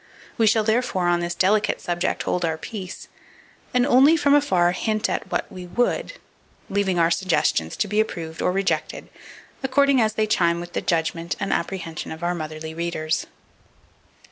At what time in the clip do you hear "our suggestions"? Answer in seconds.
6.97-7.77